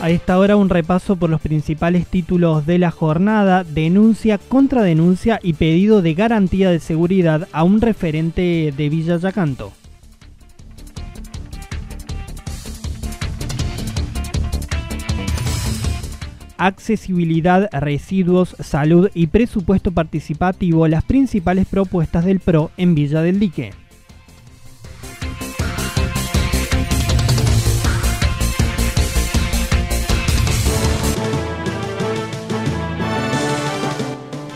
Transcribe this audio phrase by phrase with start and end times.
[0.00, 5.52] A esta hora un repaso por los principales títulos de la jornada, denuncia, contradenuncia y
[5.52, 9.74] pedido de garantía de seguridad a un referente de Villa Yacanto.
[16.56, 23.72] Accesibilidad, residuos, salud y presupuesto participativo, las principales propuestas del PRO en Villa del Dique.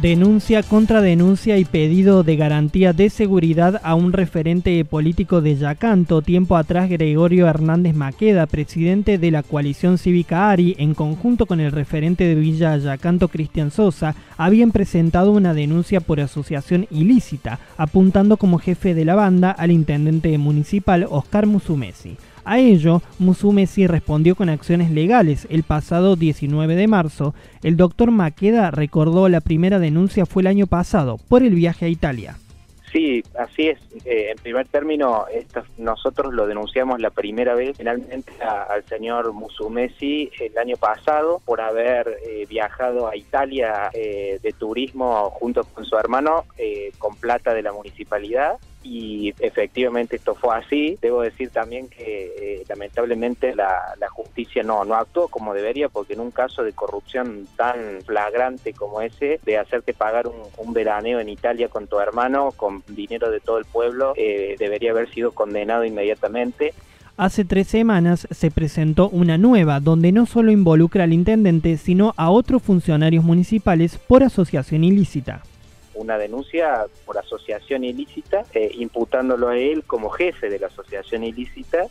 [0.00, 6.20] Denuncia, contradenuncia y pedido de garantía de seguridad a un referente político de Yacanto.
[6.20, 11.72] Tiempo atrás, Gregorio Hernández Maqueda, presidente de la coalición cívica ARI, en conjunto con el
[11.72, 18.58] referente de Villa Yacanto, Cristian Sosa, habían presentado una denuncia por asociación ilícita, apuntando como
[18.58, 22.18] jefe de la banda al intendente municipal Oscar Musumesi.
[22.48, 25.48] A ello, Musumesi respondió con acciones legales.
[25.50, 27.34] El pasado 19 de marzo,
[27.64, 31.88] el doctor Maqueda recordó la primera denuncia fue el año pasado, por el viaje a
[31.88, 32.36] Italia.
[32.92, 33.80] Sí, así es.
[34.04, 40.30] Eh, en primer término, esto, nosotros lo denunciamos la primera vez finalmente al señor Musumesi
[40.38, 45.98] el año pasado por haber eh, viajado a Italia eh, de turismo junto con su
[45.98, 46.44] hermano
[46.98, 50.96] con plata de la municipalidad y efectivamente esto fue así.
[51.02, 56.20] Debo decir también que eh, lamentablemente la, justicia no, no actuó como debería porque en
[56.20, 61.68] un caso de corrupción tan flagrante como ese, de hacerte pagar un, veraneo en Italia
[61.68, 66.72] con tu hermano, con dinero de todo el pueblo, eh, debería haber sido condenado inmediatamente.
[67.16, 72.30] Hace tres semanas se presentó una nueva donde no solo involucra al intendente, sino a
[72.30, 75.42] otros funcionarios municipales por asociación ilícita
[75.96, 81.86] una denuncia por asociación ilícita, eh, imputándolo a él como jefe de la asociación ilícita,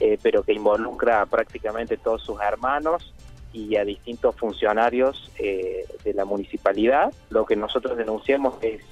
[0.00, 3.14] eh, pero que involucra prácticamente todos sus hermanos
[3.52, 7.12] y a distintos funcionarios eh, de la municipalidad.
[7.30, 8.82] Lo que nosotros denunciamos es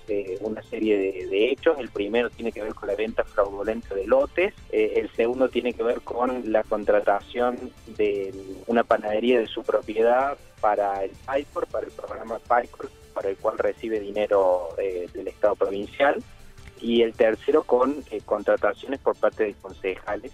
[0.41, 1.79] una serie de, hechos.
[1.79, 4.55] El primero tiene que ver con la venta fraudulenta de lotes.
[4.73, 8.35] el segundo tiene que ver con la contratación de
[8.67, 13.57] una panadería de su propiedad para el PICOR, para el programa PICOR, para el cual
[13.57, 16.23] recibe dinero eh, del Estado provincial,
[16.83, 20.33] y el tercero con eh, contrataciones por parte de concejales.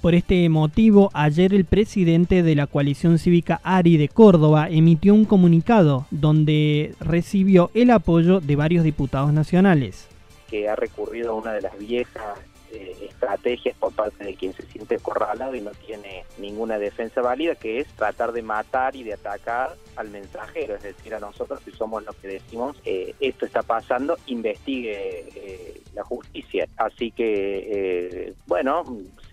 [0.00, 5.26] Por este motivo, ayer el presidente de la coalición cívica ARI de Córdoba emitió un
[5.26, 10.08] comunicado donde recibió el apoyo de varios diputados nacionales.
[10.48, 12.38] Que ha recurrido a una de las viejas
[12.72, 17.54] eh, estrategias por parte de quien se siente acorralado y no tiene ninguna defensa válida,
[17.54, 21.70] que es tratar de matar y de atacar al mensajero, es decir, a nosotros si
[21.72, 26.66] somos los que decimos eh, esto está pasando, investigue eh, la justicia.
[26.78, 28.84] Así que, bueno,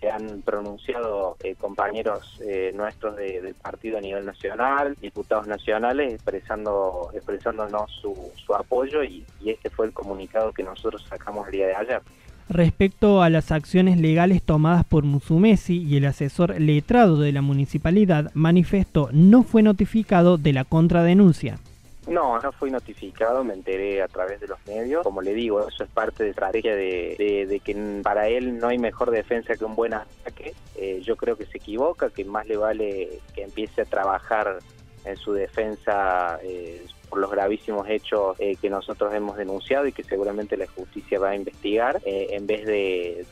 [0.01, 2.39] se han pronunciado compañeros
[2.74, 9.69] nuestros del partido a nivel nacional, diputados nacionales, expresando expresándonos su, su apoyo y este
[9.69, 12.01] fue el comunicado que nosotros sacamos el día de ayer.
[12.50, 18.31] Respecto a las acciones legales tomadas por Musumesi y el asesor letrado de la municipalidad,
[18.34, 21.60] manifestó no fue notificado de la contradenuncia.
[22.07, 25.04] No, no fui notificado, me enteré a través de los medios.
[25.04, 28.80] Como le digo, eso es parte de la estrategia de, que para él no hay
[28.80, 30.56] mejor defensa que un buen ataque.
[30.75, 34.57] Eh, yo creo que se equivoca, que más le vale que empiece a trabajar
[35.06, 40.03] en su defensa eh, por los gravísimos hechos eh, que nosotros hemos denunciado y que
[40.03, 43.25] seguramente la justicia va a investigar, eh, en vez de,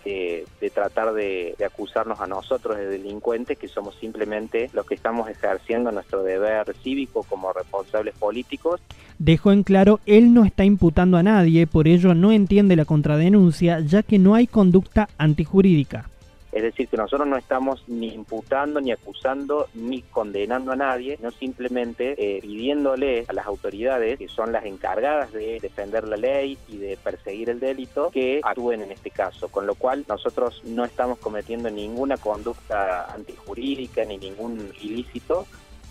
[0.74, 6.24] tratar de, acusarnos a nosotros de delincuentes, que somos simplemente los que estamos ejerciendo nuestro
[6.24, 8.81] deber cívico como responsables políticos.
[9.19, 13.79] Dejó en claro, él no está imputando a nadie, por ello no entiende la contradenuncia,
[13.79, 16.09] ya que no hay conducta antijurídica.
[16.57, 21.30] Es decir, que nosotros no estamos ni imputando, ni acusando, ni condenando a nadie, no
[21.30, 26.77] simplemente eh, pidiéndole a las autoridades, que son las encargadas de defender la ley y
[26.77, 29.50] de perseguir el delito, que actúen en este caso.
[29.50, 35.45] Con lo cual, nosotros no estamos cometiendo ninguna conducta antijurídica ni ningún ilícito,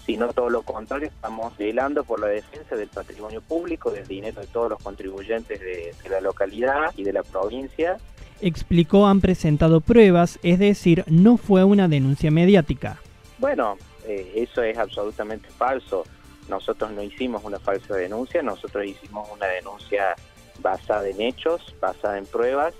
[0.04, 4.48] sino todo lo contrario, estamos velando por la defensa del patrimonio público, del dinero de
[4.48, 7.98] todos los contribuyentes de la localidad y de la provincia
[8.40, 12.98] explicó han presentado pruebas, es decir, no fue una denuncia mediática.
[13.38, 16.04] Bueno, eh, eso es absolutamente falso.
[16.48, 20.14] Nosotros no hicimos una falsa denuncia, nosotros hicimos una denuncia
[20.60, 22.74] basada en hechos, basada en pruebas,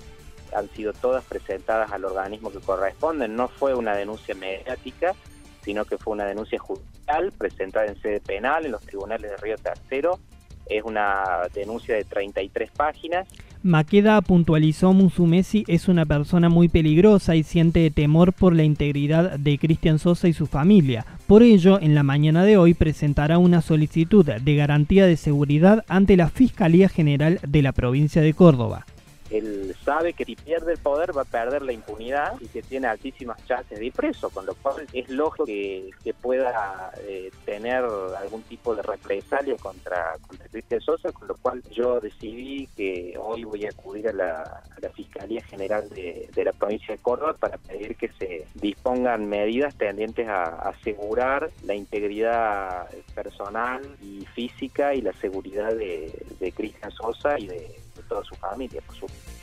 [0.55, 5.15] han sido todas presentadas al organismo que corresponden, no fue una denuncia mediática,
[5.63, 9.57] sino que fue una denuncia judicial presentada en sede penal en los tribunales de Río
[9.57, 10.21] Tercero,
[10.67, 13.29] es una denuncia de 33 páginas
[13.67, 19.59] Maqueda puntualizó Musumesi es una persona muy peligrosa y siente temor por la integridad de
[19.59, 21.05] Cristian Sosa y su familia.
[21.27, 26.17] Por ello, en la mañana de hoy presentará una solicitud de garantía de seguridad ante
[26.17, 28.87] la Fiscalía General de la provincia de Córdoba
[29.31, 32.87] él sabe que si pierde el poder va a perder la impunidad y que tiene
[32.87, 35.91] altísimas chances de ir preso, con lo cual es lógico que,
[36.21, 42.01] pueda eh, tener algún tipo de represalia contra, contra Cristian Sosa, con lo cual yo
[42.01, 44.63] decidí que hoy voy a acudir a la,
[44.95, 50.45] Fiscalía General de, la provincia de Córdoba para pedir que se dispongan medidas tendientes a,
[50.69, 57.86] asegurar la integridad personal y física y la seguridad de, de Cristian Sosa y de
[58.09, 59.37] toda su familia, por supuesto.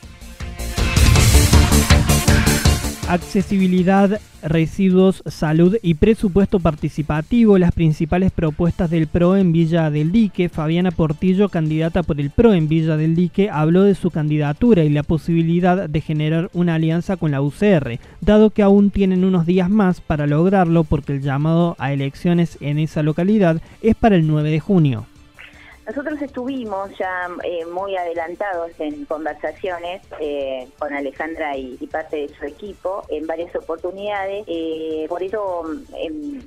[3.10, 10.48] Accesibilidad, residuos, salud y presupuesto participativo, las principales propuestas del PRO en Villa del Dique.
[10.48, 14.90] Fabiana Portillo, candidata por el PRO en Villa del Dique, habló de su candidatura y
[14.90, 19.70] la posibilidad de generar una alianza con la UCR, dado que aún tienen unos días
[19.70, 24.50] más para lograrlo porque el llamado a elecciones en esa localidad es para el 9
[24.50, 25.06] de junio.
[25.86, 32.46] Nosotros estuvimos ya eh, muy adelantados en conversaciones eh, con Alejandra y, parte de su
[32.46, 34.46] equipo en varias oportunidades.
[34.48, 35.64] Eh, por eso
[35.98, 36.42] em,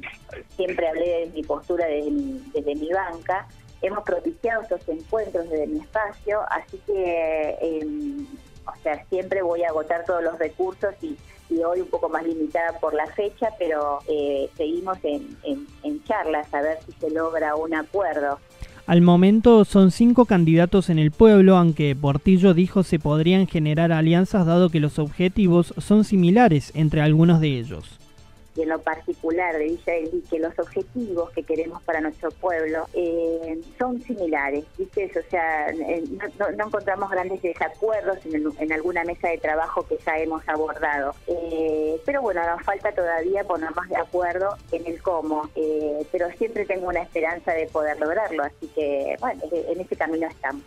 [0.56, 3.46] siempre hablé de mi postura desde mi, banca.
[3.82, 8.26] Hemos propiciado estos encuentros desde mi espacio, así que, em,
[8.66, 11.16] o sea, siempre voy a agotar todos los recursos y,
[11.64, 14.00] hoy un poco más limitada por la fecha, pero
[14.56, 18.40] seguimos en, en charlas a ver si se logra un acuerdo.
[18.86, 24.46] Al momento son cinco candidatos en el pueblo, aunque Portillo dijo se podrían generar alianzas
[24.46, 27.98] dado que los objetivos son similares entre algunos de ellos
[28.56, 32.86] y en lo particular de Villa del Dique, los objetivos que queremos para nuestro pueblo
[32.94, 35.10] eh, son similares, ¿viste?
[35.18, 36.04] O sea, eh,
[36.38, 41.14] no, encontramos grandes desacuerdos en, alguna mesa de trabajo que ya hemos abordado.
[41.26, 45.48] Eh, pero bueno, nos falta todavía ponernos de acuerdo en el cómo,
[46.10, 50.62] pero siempre tengo una esperanza de poder lograrlo, así que bueno, en ese camino estamos.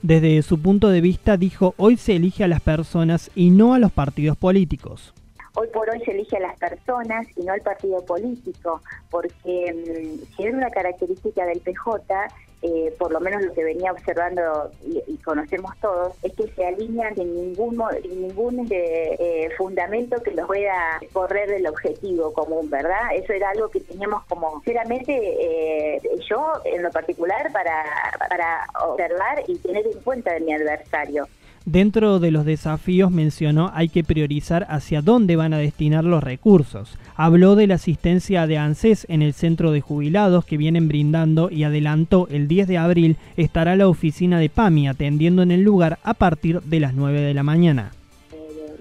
[0.00, 3.78] Desde su punto de vista dijo, hoy se elige a las personas y no a
[3.78, 5.14] los partidos políticos
[5.54, 8.80] hoy por hoy se elige a las personas y no al partido político,
[9.10, 12.28] porque mm, si es una característica del PJ,
[12.64, 17.14] eh, por lo menos lo que venía observando y, conocemos todos, es que se alinean
[17.16, 23.14] sin ningún, ningún este, eh, fundamento que los pueda correr del objetivo común, ¿verdad?
[23.14, 27.84] Eso era algo que teníamos como, sinceramente, eh, yo en lo particular para,
[28.28, 31.26] para observar y tener en cuenta de mi adversario.
[31.64, 36.98] Dentro de los desafíos mencionó hay que priorizar hacia dónde van a destinar los recursos.
[37.14, 41.62] Habló de la asistencia de ANSES en el centro de jubilados que vienen brindando y
[41.62, 46.14] adelantó el 10 de abril estará la oficina de PAMI atendiendo en el lugar a
[46.14, 47.92] partir de las 9 de la mañana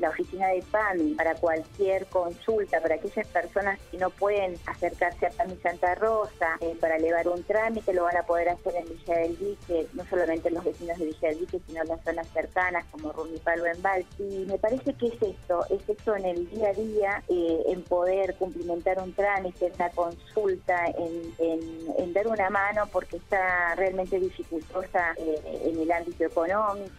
[0.01, 5.29] la oficina de PAMI para cualquier consulta, para aquellas personas que no pueden acercarse a
[5.29, 9.17] PAMI Santa Rosa eh, para elevar un trámite, lo van a poder hacer en Villa
[9.19, 13.11] del Dique, no solamente los vecinos de Villa del Dique, sino las zonas cercanas como
[13.11, 14.05] Rumipalo en Val.
[14.17, 17.83] Y me parece que es esto, es esto en el día a día, eh, en
[17.83, 25.13] poder cumplimentar un trámite, una consulta, en, en, dar una mano porque está realmente dificultosa
[25.17, 26.91] eh, en el ámbito económico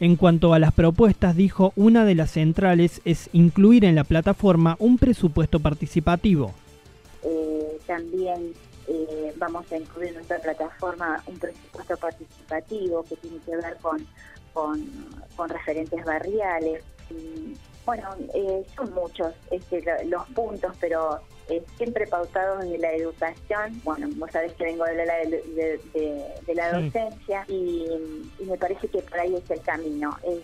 [0.00, 4.76] en cuanto a las propuestas, dijo, una de las centrales es incluir en la plataforma
[4.78, 6.54] un presupuesto participativo.
[7.22, 8.54] Eh, también
[8.88, 14.06] eh, vamos a incluir en nuestra plataforma un presupuesto participativo que tiene que ver con,
[14.54, 16.82] con, referentes barriales.
[17.84, 23.80] bueno, eh, son muchos este, los puntos, pero eh, siempre pautados en la educación.
[23.84, 27.86] Bueno, vos sabés que vengo de la, de, la docencia y,
[28.38, 30.16] y, me parece que por ahí es el camino.
[30.22, 30.40] Es,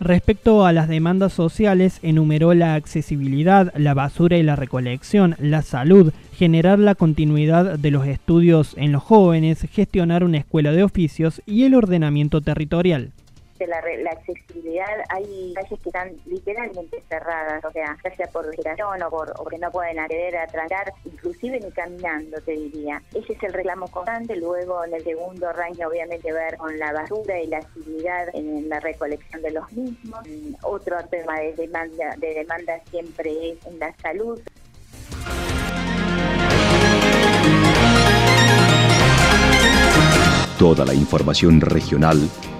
[0.00, 6.14] Respecto a las demandas sociales, enumeró la accesibilidad, la basura y la recolección, la salud,
[6.32, 11.64] generar la continuidad de los estudios en los jóvenes, gestionar una escuela de oficios y
[11.64, 13.12] el ordenamiento territorial
[13.66, 19.02] la, la accesibilidad, hay calles que están literalmente cerradas, o sea, ya sea por vegetación
[19.02, 23.02] o por que no pueden acceder a tragar, inclusive ni caminando, te diría.
[23.12, 27.40] Ese es el reclamo constante, luego en el segundo rango obviamente ver con la basura
[27.40, 30.20] y la accesibilidad en la recolección de los mismos.
[30.62, 34.40] Otro tema de demanda, de demanda siempre es en la salud.
[40.58, 42.28] Toda la información regional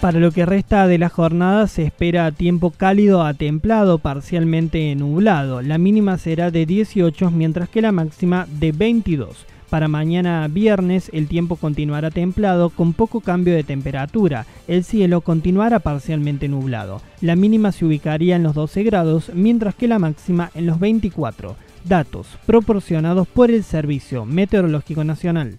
[0.00, 5.62] Para lo que resta de la jornada se espera tiempo cálido a templado, parcialmente nublado.
[5.62, 9.46] La mínima será de 18 mientras que la máxima de 22.
[9.70, 14.46] Para mañana viernes el tiempo continuará templado con poco cambio de temperatura.
[14.68, 17.00] El cielo continuará parcialmente nublado.
[17.20, 21.56] La mínima se ubicaría en los 12 grados mientras que la máxima en los 24.
[21.84, 25.58] Datos proporcionados por el Servicio Meteorológico Nacional.